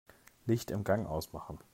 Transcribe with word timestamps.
Licht 0.47 0.71
im 0.71 0.83
Gang 0.83 1.05
ausmachen. 1.05 1.59